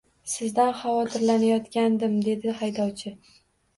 Sizdan 0.35 0.71
havotirlanayotgandim, 0.77 2.17
dedi 2.31 2.57
haydovchi 2.63 3.17